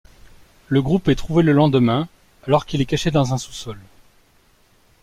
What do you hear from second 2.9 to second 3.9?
dans un sous-sol.